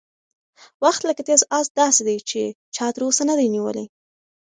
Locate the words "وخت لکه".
0.83-1.21